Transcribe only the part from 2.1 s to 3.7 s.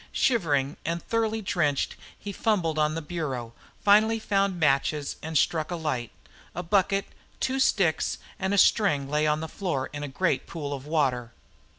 he fumbled on the bureau,